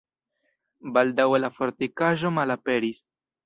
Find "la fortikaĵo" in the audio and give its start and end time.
1.43-2.35